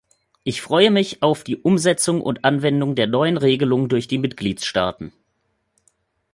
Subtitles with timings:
[0.43, 5.13] Ich freue mich auf die Umsetzung und Anwendung der neuen Regelung durch die Mitgliedstaaten.